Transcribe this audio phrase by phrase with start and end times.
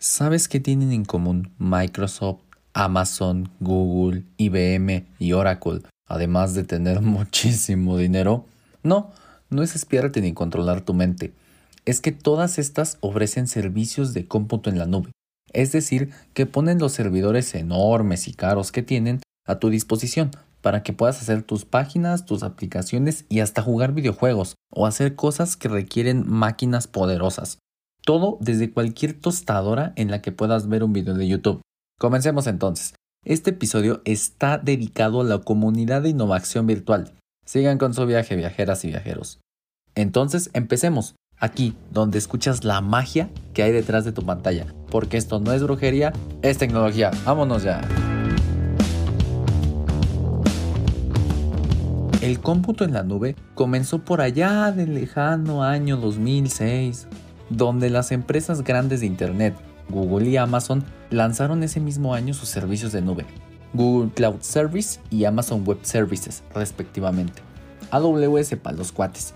[0.00, 7.98] ¿Sabes qué tienen en común Microsoft, Amazon, Google, IBM y Oracle, además de tener muchísimo
[7.98, 8.46] dinero?
[8.84, 9.10] No,
[9.50, 11.32] no es espiarte ni controlar tu mente.
[11.84, 15.10] Es que todas estas ofrecen servicios de cómputo en la nube.
[15.52, 20.30] Es decir, que ponen los servidores enormes y caros que tienen a tu disposición
[20.62, 25.56] para que puedas hacer tus páginas, tus aplicaciones y hasta jugar videojuegos o hacer cosas
[25.56, 27.58] que requieren máquinas poderosas.
[28.08, 31.60] Todo desde cualquier tostadora en la que puedas ver un video de YouTube.
[32.00, 32.94] Comencemos entonces.
[33.22, 37.12] Este episodio está dedicado a la comunidad de innovación virtual.
[37.44, 39.40] Sigan con su viaje, viajeras y viajeros.
[39.94, 41.16] Entonces, empecemos.
[41.36, 44.64] Aquí, donde escuchas la magia que hay detrás de tu pantalla.
[44.90, 47.10] Porque esto no es brujería, es tecnología.
[47.26, 47.86] Vámonos ya.
[52.22, 57.06] El cómputo en la nube comenzó por allá del lejano año 2006,
[57.50, 59.54] donde las empresas grandes de Internet,
[59.88, 63.26] Google y Amazon, lanzaron ese mismo año sus servicios de nube,
[63.72, 67.42] Google Cloud Service y Amazon Web Services, respectivamente.
[67.90, 69.34] AWS para los cuates,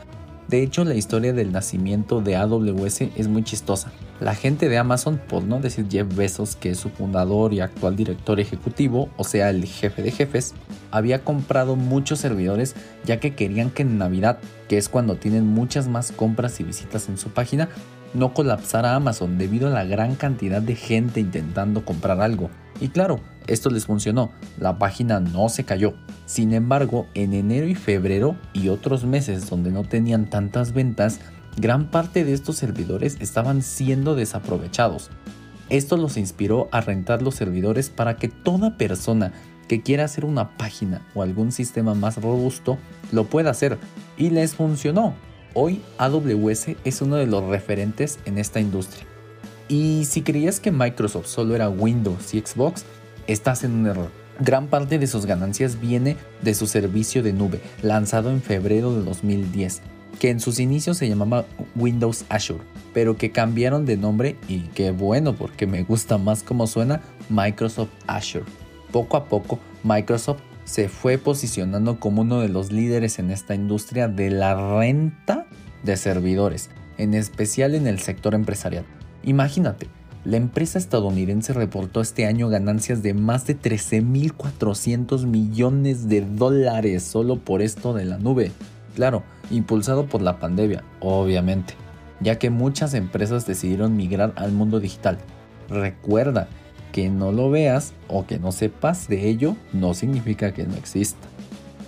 [0.52, 3.90] de hecho, la historia del nacimiento de AWS es muy chistosa.
[4.20, 7.96] La gente de Amazon, por no decir Jeff Bezos, que es su fundador y actual
[7.96, 10.55] director ejecutivo, o sea, el jefe de jefes,
[10.90, 12.74] había comprado muchos servidores
[13.05, 17.08] ya que querían que en Navidad, que es cuando tienen muchas más compras y visitas
[17.08, 17.70] en su página,
[18.14, 22.50] no colapsara Amazon debido a la gran cantidad de gente intentando comprar algo.
[22.80, 25.94] Y claro, esto les funcionó, la página no se cayó.
[26.27, 31.20] Sin embargo, en enero y febrero y otros meses donde no tenían tantas ventas,
[31.56, 35.10] gran parte de estos servidores estaban siendo desaprovechados.
[35.68, 39.33] Esto los inspiró a rentar los servidores para que toda persona
[39.68, 42.78] que quiera hacer una página o algún sistema más robusto
[43.10, 43.78] lo pueda hacer.
[44.18, 45.14] Y les funcionó.
[45.55, 49.05] Hoy AWS es uno de los referentes en esta industria.
[49.69, 52.84] Y si creías que Microsoft solo era Windows y Xbox,
[53.27, 54.11] estás en un error.
[54.41, 59.05] Gran parte de sus ganancias viene de su servicio de nube, lanzado en febrero de
[59.05, 59.83] 2010,
[60.18, 61.45] que en sus inicios se llamaba
[61.77, 62.64] Windows Azure,
[62.95, 67.91] pero que cambiaron de nombre y qué bueno porque me gusta más cómo suena Microsoft
[68.07, 68.46] Azure.
[68.91, 74.08] Poco a poco, Microsoft se fue posicionando como uno de los líderes en esta industria
[74.08, 75.42] de la renta
[75.82, 78.84] de servidores, en especial en el sector empresarial.
[79.22, 79.88] Imagínate,
[80.24, 87.40] la empresa estadounidense reportó este año ganancias de más de 13.400 millones de dólares solo
[87.40, 88.52] por esto de la nube.
[88.94, 91.74] Claro, impulsado por la pandemia, obviamente,
[92.20, 95.18] ya que muchas empresas decidieron migrar al mundo digital.
[95.68, 96.48] Recuerda
[96.92, 101.26] que no lo veas o que no sepas de ello no significa que no exista.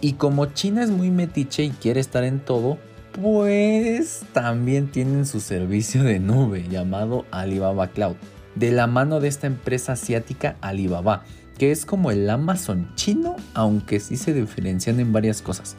[0.00, 2.78] Y como China es muy metiche y quiere estar en todo,
[3.21, 8.17] pues también tienen su servicio de nube llamado Alibaba Cloud,
[8.57, 11.23] de la mano de esta empresa asiática Alibaba,
[11.57, 15.77] que es como el Amazon chino, aunque sí se diferencian en varias cosas.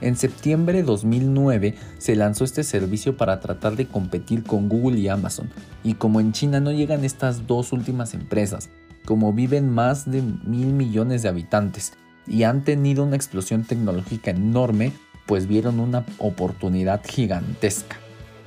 [0.00, 5.08] En septiembre de 2009 se lanzó este servicio para tratar de competir con Google y
[5.08, 5.50] Amazon,
[5.84, 8.70] y como en China no llegan estas dos últimas empresas,
[9.04, 11.92] como viven más de mil millones de habitantes
[12.26, 14.92] y han tenido una explosión tecnológica enorme,
[15.26, 17.96] pues vieron una oportunidad gigantesca.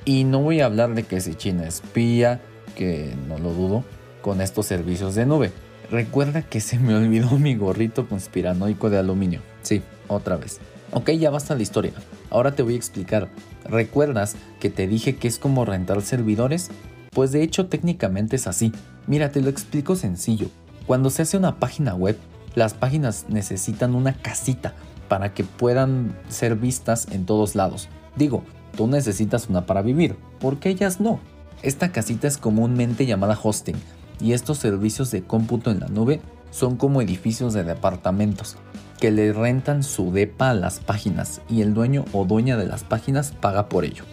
[0.04, 2.40] Y no voy a hablar de que si China espía,
[2.76, 3.84] que no lo dudo,
[4.22, 5.52] con estos servicios de nube.
[5.90, 9.40] Recuerda que se me olvidó mi gorrito conspiranoico de aluminio.
[9.62, 10.60] Sí, otra vez.
[10.92, 11.92] Ok, ya basta la historia.
[12.30, 13.28] Ahora te voy a explicar.
[13.64, 16.70] ¿Recuerdas que te dije que es como rentar servidores?
[17.10, 18.72] Pues de hecho técnicamente es así.
[19.06, 20.48] Mira, te lo explico sencillo.
[20.86, 22.16] Cuando se hace una página web,
[22.54, 24.74] las páginas necesitan una casita
[25.08, 27.88] para que puedan ser vistas en todos lados.
[28.16, 28.44] Digo,
[28.76, 31.20] tú necesitas una para vivir, porque ellas no.
[31.62, 33.76] Esta casita es comúnmente llamada hosting
[34.20, 38.56] y estos servicios de cómputo en la nube son como edificios de departamentos
[38.98, 42.84] que le rentan su depa a las páginas y el dueño o dueña de las
[42.84, 44.04] páginas paga por ello.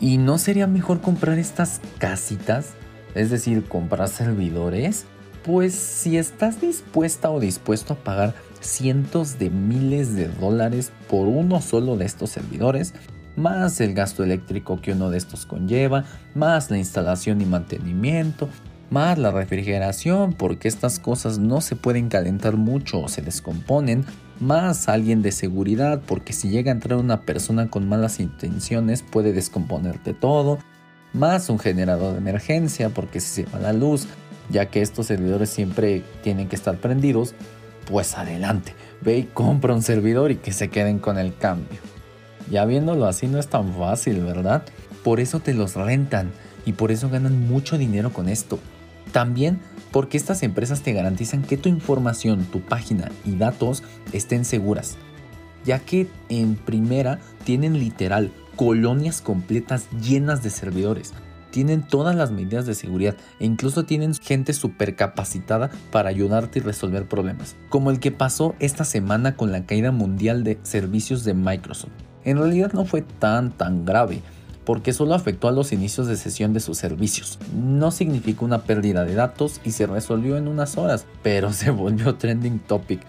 [0.00, 2.74] ¿Y no sería mejor comprar estas casitas?
[3.14, 5.04] Es decir, comprar servidores.
[5.44, 11.60] Pues si estás dispuesta o dispuesto a pagar cientos de miles de dólares por uno
[11.62, 12.94] solo de estos servidores,
[13.36, 16.04] más el gasto eléctrico que uno de estos conlleva,
[16.34, 18.48] más la instalación y mantenimiento,
[18.90, 24.04] más la refrigeración, porque estas cosas no se pueden calentar mucho o se descomponen,
[24.40, 29.32] más alguien de seguridad, porque si llega a entrar una persona con malas intenciones puede
[29.32, 30.58] descomponerte todo,
[31.12, 34.06] más un generador de emergencia, porque si se va la luz,
[34.50, 37.34] ya que estos servidores siempre tienen que estar prendidos,
[37.90, 41.78] pues adelante, ve y compra un servidor y que se queden con el cambio.
[42.50, 44.64] Ya viéndolo así no es tan fácil, ¿verdad?
[45.04, 46.32] Por eso te los rentan
[46.66, 48.58] y por eso ganan mucho dinero con esto.
[49.12, 49.60] También
[49.90, 53.82] porque estas empresas te garantizan que tu información, tu página y datos
[54.12, 54.96] estén seguras,
[55.64, 61.12] ya que en primera tienen literal colonias completas llenas de servidores.
[61.50, 66.62] Tienen todas las medidas de seguridad e incluso tienen gente súper capacitada para ayudarte y
[66.62, 71.34] resolver problemas, como el que pasó esta semana con la caída mundial de servicios de
[71.34, 71.92] Microsoft.
[72.24, 74.22] En realidad no fue tan tan grave,
[74.64, 77.38] porque solo afectó a los inicios de sesión de sus servicios.
[77.54, 82.14] No significó una pérdida de datos y se resolvió en unas horas, pero se volvió
[82.14, 83.00] trending topic.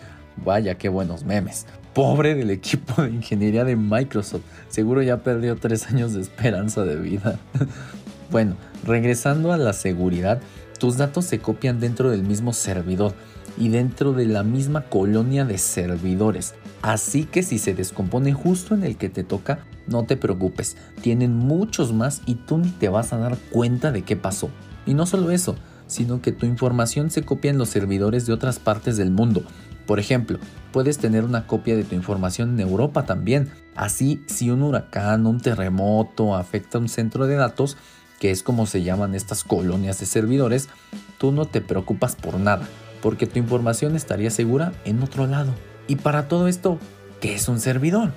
[0.43, 1.67] Vaya, qué buenos memes.
[1.93, 4.43] Pobre del equipo de ingeniería de Microsoft.
[4.69, 7.37] Seguro ya perdió tres años de esperanza de vida.
[8.31, 8.55] bueno,
[8.85, 10.41] regresando a la seguridad,
[10.79, 13.13] tus datos se copian dentro del mismo servidor
[13.57, 16.55] y dentro de la misma colonia de servidores.
[16.81, 21.35] Así que si se descompone justo en el que te toca, no te preocupes, tienen
[21.35, 24.49] muchos más y tú ni te vas a dar cuenta de qué pasó.
[24.85, 25.55] Y no solo eso,
[25.87, 29.43] sino que tu información se copia en los servidores de otras partes del mundo.
[29.85, 30.39] Por ejemplo,
[30.71, 33.51] puedes tener una copia de tu información en Europa también.
[33.75, 37.77] Así, si un huracán, un terremoto afecta un centro de datos,
[38.21, 40.69] que es como se llaman estas colonias de servidores,
[41.17, 42.67] tú no te preocupas por nada,
[43.01, 45.51] porque tu información estaría segura en otro lado.
[45.87, 46.77] Y para todo esto,
[47.19, 48.11] ¿qué es un servidor?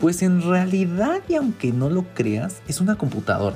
[0.00, 3.54] Pues en realidad, y aunque no lo creas, es una computadora.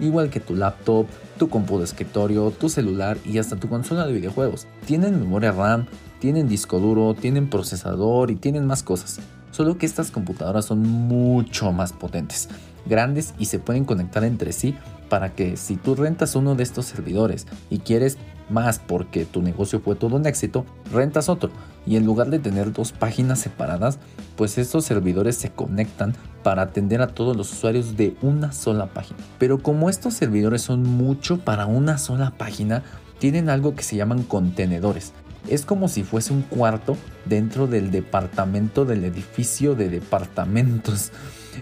[0.00, 1.06] Igual que tu laptop,
[1.38, 4.66] tu compu de escritorio, tu celular y hasta tu consola de videojuegos.
[4.86, 5.86] Tienen memoria RAM,
[6.18, 9.20] tienen disco duro, tienen procesador y tienen más cosas.
[9.50, 12.48] Solo que estas computadoras son mucho más potentes,
[12.86, 14.76] grandes y se pueden conectar entre sí
[15.08, 18.18] para que si tú rentas uno de estos servidores y quieres
[18.50, 21.50] más porque tu negocio fue todo un éxito, rentas otro
[21.86, 23.98] y en lugar de tener dos páginas separadas,
[24.36, 29.18] pues estos servidores se conectan para atender a todos los usuarios de una sola página.
[29.38, 32.82] Pero como estos servidores son mucho para una sola página,
[33.18, 35.12] tienen algo que se llaman contenedores.
[35.48, 41.10] Es como si fuese un cuarto dentro del departamento del edificio de departamentos.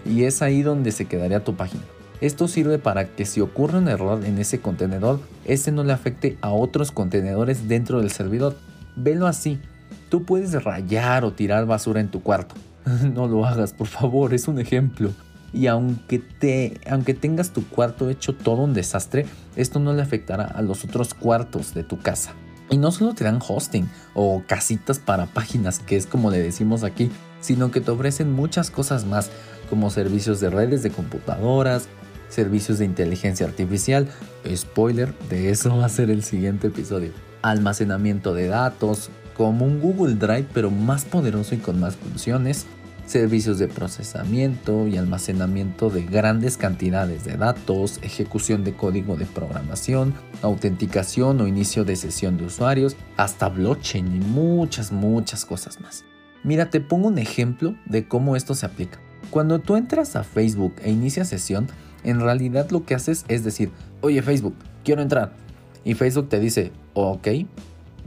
[0.05, 1.83] Y es ahí donde se quedaría tu página.
[2.19, 6.37] Esto sirve para que si ocurre un error en ese contenedor, ese no le afecte
[6.41, 8.57] a otros contenedores dentro del servidor.
[8.95, 9.59] Velo así.
[10.09, 12.55] Tú puedes rayar o tirar basura en tu cuarto.
[13.13, 15.11] no lo hagas, por favor, es un ejemplo.
[15.53, 19.25] Y aunque, te, aunque tengas tu cuarto hecho todo un desastre,
[19.55, 22.33] esto no le afectará a los otros cuartos de tu casa.
[22.69, 26.83] Y no solo te dan hosting o casitas para páginas, que es como le decimos
[26.83, 27.09] aquí,
[27.39, 29.29] sino que te ofrecen muchas cosas más,
[29.69, 31.87] como servicios de redes de computadoras,
[32.29, 34.07] servicios de inteligencia artificial,
[34.53, 37.11] spoiler, de eso va a ser el siguiente episodio,
[37.41, 42.65] almacenamiento de datos, como un Google Drive pero más poderoso y con más funciones,
[43.07, 50.13] servicios de procesamiento y almacenamiento de grandes cantidades de datos, ejecución de código de programación,
[50.41, 56.03] autenticación o inicio de sesión de usuarios, hasta blockchain y muchas, muchas cosas más.
[56.43, 58.99] Mira, te pongo un ejemplo de cómo esto se aplica.
[59.31, 61.67] Cuando tú entras a Facebook e inicias sesión,
[62.03, 63.71] en realidad lo que haces es decir,
[64.01, 65.33] oye Facebook, quiero entrar.
[65.83, 67.27] Y Facebook te dice, ok,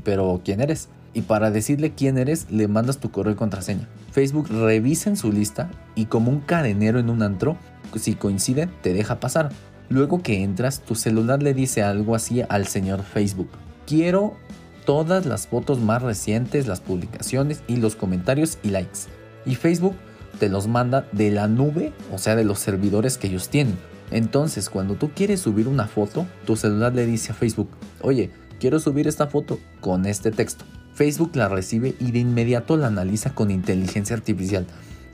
[0.05, 0.89] pero ¿quién eres?
[1.15, 3.89] Y para decirle quién eres, le mandas tu correo y contraseña.
[4.13, 7.57] Facebook revisa en su lista y como un cadenero en un antro,
[7.97, 9.51] si coincide, te deja pasar.
[9.89, 13.51] Luego que entras, tu celular le dice algo así al señor Facebook.
[13.87, 14.37] Quiero
[14.85, 19.01] todas las fotos más recientes, las publicaciones y los comentarios y likes.
[19.47, 19.95] Y Facebook
[20.39, 23.77] te los manda de la nube, o sea, de los servidores que ellos tienen.
[24.11, 28.81] Entonces, cuando tú quieres subir una foto, tu celular le dice a Facebook, oye, quiero
[28.81, 30.65] subir esta foto con este texto.
[30.95, 34.67] Facebook la recibe y de inmediato la analiza con inteligencia artificial,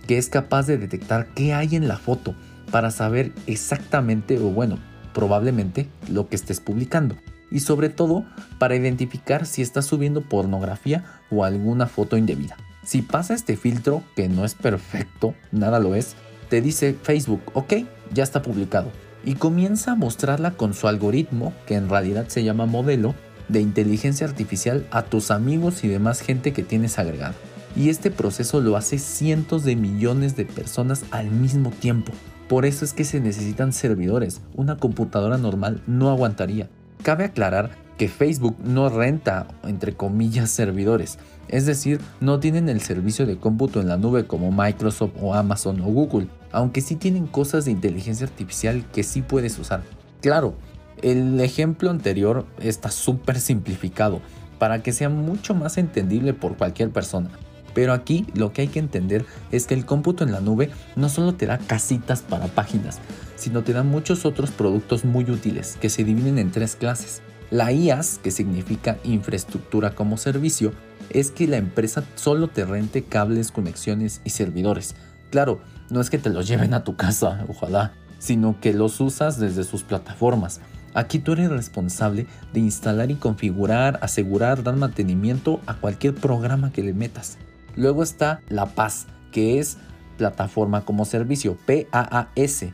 [0.07, 2.35] que es capaz de detectar qué hay en la foto
[2.71, 4.79] para saber exactamente, o bueno,
[5.15, 7.17] probablemente, lo que estés publicando.
[7.51, 8.25] Y sobre todo,
[8.59, 12.57] para identificar si estás subiendo pornografía o alguna foto indebida.
[12.85, 16.17] Si pasa este filtro, que no es perfecto, nada lo es,
[16.49, 17.75] te dice Facebook, ok,
[18.13, 18.91] ya está publicado.
[19.25, 23.15] Y comienza a mostrarla con su algoritmo, que en realidad se llama modelo,
[23.49, 27.35] de inteligencia artificial a tus amigos y demás gente que tienes agregado.
[27.77, 32.13] Y este proceso lo hace cientos de millones de personas al mismo tiempo.
[32.49, 34.41] Por eso es que se necesitan servidores.
[34.55, 36.71] Una computadora normal no aguantaría.
[37.03, 41.19] Cabe aclarar que Facebook no renta, entre comillas, servidores.
[41.49, 45.81] Es decir, no tienen el servicio de cómputo en la nube como Microsoft o Amazon
[45.81, 49.83] o Google, aunque sí tienen cosas de inteligencia artificial que sí puedes usar.
[50.21, 50.55] Claro,
[51.03, 54.21] el ejemplo anterior está súper simplificado
[54.59, 57.31] para que sea mucho más entendible por cualquier persona.
[57.75, 61.11] Pero aquí lo que hay que entender es que el cómputo en la nube no
[61.11, 63.01] solo te da casitas para páginas,
[63.37, 67.21] sino te da muchos otros productos muy útiles que se dividen en tres clases.
[67.51, 70.73] La IaaS, que significa infraestructura como servicio,
[71.11, 74.97] es que la empresa solo te rente cables, conexiones y servidores.
[75.31, 75.61] Claro,
[75.91, 79.65] no es que te los lleven a tu casa, ojalá, sino que los usas desde
[79.65, 80.61] sus plataformas.
[80.97, 86.83] Aquí tú eres responsable de instalar y configurar, asegurar, dar mantenimiento a cualquier programa que
[86.83, 87.37] le metas.
[87.75, 89.77] Luego está la PAS, que es
[90.17, 92.65] plataforma como servicio, PAAS,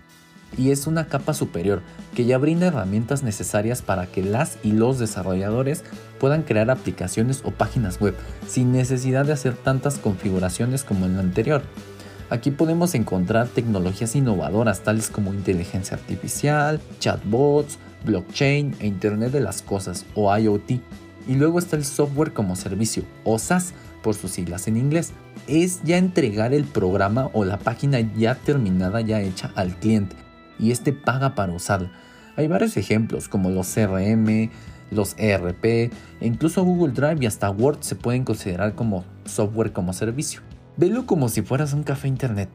[0.56, 1.82] y es una capa superior
[2.14, 5.82] que ya brinda herramientas necesarias para que las y los desarrolladores
[6.20, 8.14] puedan crear aplicaciones o páginas web
[8.46, 11.62] sin necesidad de hacer tantas configuraciones como en lo anterior.
[12.30, 19.62] Aquí podemos encontrar tecnologías innovadoras tales como inteligencia artificial, chatbots, blockchain e Internet de las
[19.62, 20.70] Cosas o IoT.
[21.28, 25.12] Y luego está el software como servicio o SaaS por sus siglas en inglés.
[25.46, 30.16] Es ya entregar el programa o la página ya terminada, ya hecha al cliente
[30.58, 31.90] y este paga para usarla.
[32.36, 34.50] Hay varios ejemplos como los CRM,
[34.90, 35.90] los ERP, e
[36.20, 40.40] incluso Google Drive y hasta Word se pueden considerar como software como servicio.
[40.76, 42.48] Velo como si fueras un café internet.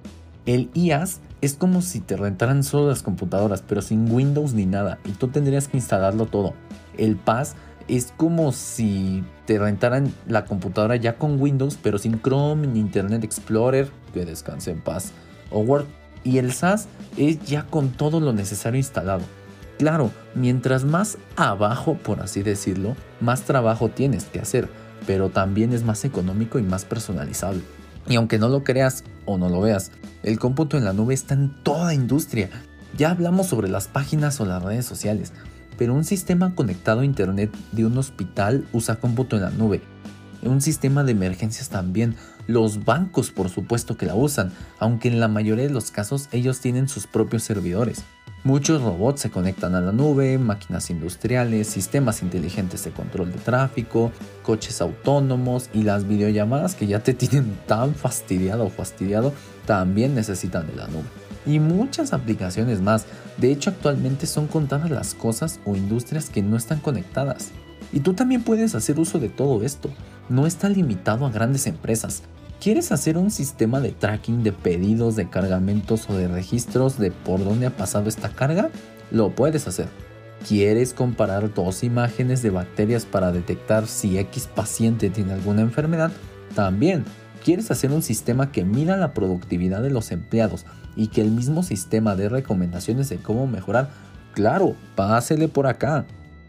[0.47, 4.97] El IaaS es como si te rentaran solo las computadoras, pero sin Windows ni nada,
[5.03, 6.53] y tú tendrías que instalarlo todo.
[6.97, 7.55] El PaaS
[7.89, 13.25] es como si te rentaran la computadora ya con Windows, pero sin Chrome ni Internet
[13.25, 15.11] Explorer, que descanse en paz,
[15.51, 15.85] o Word.
[16.23, 16.87] Y el SaaS
[17.17, 19.23] es ya con todo lo necesario instalado.
[19.77, 24.69] Claro, mientras más abajo, por así decirlo, más trabajo tienes que hacer,
[25.05, 27.63] pero también es más económico y más personalizable.
[28.07, 29.91] Y aunque no lo creas o no lo veas,
[30.23, 32.49] el cómputo en la nube está en toda industria.
[32.97, 35.33] Ya hablamos sobre las páginas o las redes sociales,
[35.77, 39.81] pero un sistema conectado a Internet de un hospital usa cómputo en la nube.
[40.41, 42.15] Un sistema de emergencias también.
[42.47, 46.61] Los bancos por supuesto que la usan, aunque en la mayoría de los casos ellos
[46.61, 48.03] tienen sus propios servidores.
[48.47, 54.13] Muchos robots se conectan a la nube, máquinas industriales, sistemas inteligentes de control de tráfico,
[54.41, 59.33] coches autónomos y las videollamadas que ya te tienen tan fastidiado o fastidiado
[59.65, 61.03] también necesitan de la nube.
[61.45, 63.05] Y muchas aplicaciones más.
[63.35, 67.49] De hecho, actualmente son contadas las cosas o industrias que no están conectadas.
[67.91, 69.89] Y tú también puedes hacer uso de todo esto.
[70.29, 72.23] No está limitado a grandes empresas.
[72.59, 77.43] ¿Quieres hacer un sistema de tracking de pedidos, de cargamentos o de registros de por
[77.43, 78.71] dónde ha pasado esta carga?
[79.11, 79.87] Lo puedes hacer.
[80.47, 86.11] ¿Quieres comparar dos imágenes de bacterias para detectar si X paciente tiene alguna enfermedad?
[86.55, 87.05] También.
[87.45, 91.61] ¿Quieres hacer un sistema que mida la productividad de los empleados y que el mismo
[91.61, 93.91] sistema dé recomendaciones de cómo mejorar?
[94.33, 96.05] Claro, pásele por acá.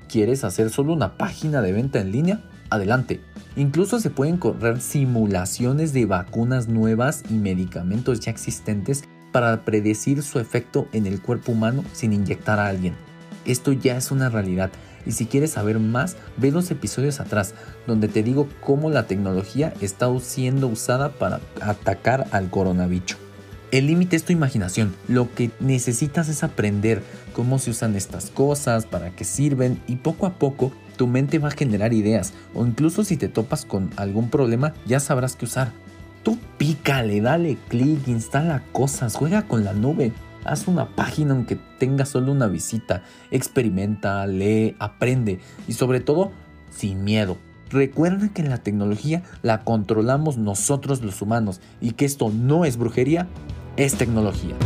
[0.08, 2.40] ¿Quieres hacer solo una página de venta en línea?
[2.70, 3.20] Adelante.
[3.56, 10.38] Incluso se pueden correr simulaciones de vacunas nuevas y medicamentos ya existentes para predecir su
[10.38, 12.94] efecto en el cuerpo humano sin inyectar a alguien.
[13.44, 14.70] Esto ya es una realidad
[15.06, 17.54] y si quieres saber más, ve los episodios atrás,
[17.86, 23.16] donde te digo cómo la tecnología está siendo usada para atacar al coronavirus.
[23.70, 24.94] El límite es tu imaginación.
[25.08, 30.26] Lo que necesitas es aprender cómo se usan estas cosas, para qué sirven y poco
[30.26, 34.28] a poco tu mente va a generar ideas o incluso si te topas con algún
[34.28, 35.72] problema ya sabrás qué usar.
[36.22, 40.12] Tú pícale, dale clic, instala cosas, juega con la nube,
[40.44, 46.32] haz una página aunque tenga solo una visita, experimenta, lee, aprende y sobre todo
[46.70, 47.38] sin miedo.
[47.70, 53.28] Recuerda que la tecnología la controlamos nosotros los humanos y que esto no es brujería,
[53.76, 54.56] es tecnología.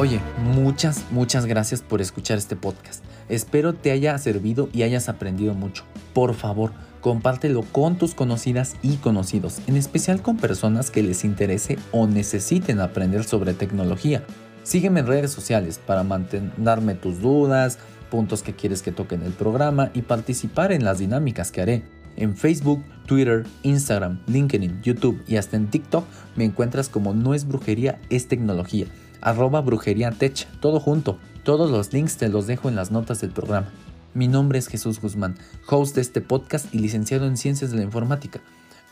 [0.00, 3.02] Oye, muchas, muchas gracias por escuchar este podcast.
[3.28, 5.82] Espero te haya servido y hayas aprendido mucho.
[6.14, 11.78] Por favor, compártelo con tus conocidas y conocidos, en especial con personas que les interese
[11.90, 14.22] o necesiten aprender sobre tecnología.
[14.62, 19.32] Sígueme en redes sociales para mantenerme tus dudas, puntos que quieres que toque en el
[19.32, 21.82] programa y participar en las dinámicas que haré.
[22.14, 26.04] En Facebook, Twitter, Instagram, LinkedIn, YouTube y hasta en TikTok
[26.36, 28.86] me encuentras como No es brujería, es tecnología
[29.20, 31.18] arroba brujería tech, todo junto.
[31.42, 33.68] Todos los links te los dejo en las notas del programa.
[34.14, 35.36] Mi nombre es Jesús Guzmán,
[35.68, 38.40] host de este podcast y licenciado en Ciencias de la Informática.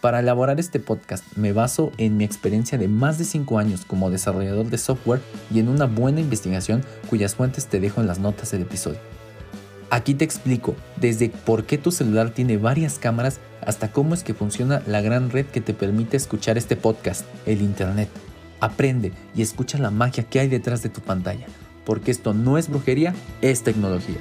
[0.00, 4.10] Para elaborar este podcast me baso en mi experiencia de más de 5 años como
[4.10, 5.20] desarrollador de software
[5.52, 9.00] y en una buena investigación cuyas fuentes te dejo en las notas del episodio.
[9.90, 14.34] Aquí te explico desde por qué tu celular tiene varias cámaras hasta cómo es que
[14.34, 18.08] funciona la gran red que te permite escuchar este podcast, el Internet.
[18.60, 21.46] Aprende y escucha la magia que hay detrás de tu pantalla,
[21.84, 24.16] porque esto no es brujería, es tecnología.